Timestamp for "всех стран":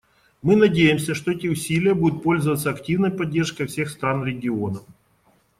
3.67-4.23